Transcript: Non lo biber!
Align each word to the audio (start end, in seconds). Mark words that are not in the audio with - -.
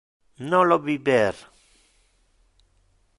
Non 0.49 0.63
lo 0.69 0.77
biber! 0.85 1.35